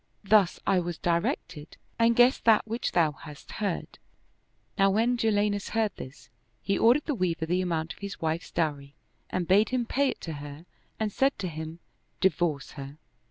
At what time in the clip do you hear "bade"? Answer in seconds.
9.47-9.69